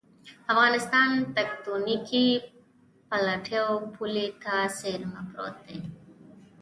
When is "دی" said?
5.65-5.79